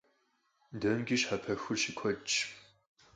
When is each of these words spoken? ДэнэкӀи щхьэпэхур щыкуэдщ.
ДэнэкӀи 0.79 1.15
щхьэпэхур 1.21 1.77
щыкуэдщ. 1.81 2.33